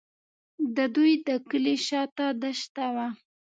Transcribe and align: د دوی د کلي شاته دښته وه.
د 0.75 0.77
دوی 0.95 1.13
د 1.27 1.29
کلي 1.49 1.75
شاته 1.87 2.25
دښته 2.41 2.87
وه. 2.95 3.07